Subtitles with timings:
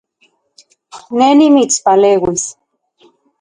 [1.17, 2.43] Ne nimitspaleuis